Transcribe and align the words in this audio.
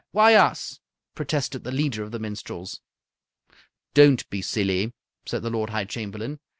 Why 0.13 0.33
us?" 0.33 0.79
protested 1.13 1.63
the 1.63 1.71
leader 1.71 2.01
of 2.01 2.09
the 2.09 2.17
minstrels. 2.17 2.81
"Don't 3.93 4.27
be 4.31 4.41
silly!" 4.41 4.93
said 5.27 5.43
the 5.43 5.51
Lord 5.51 5.69
High 5.69 5.85
Chamberlain. 5.85 6.39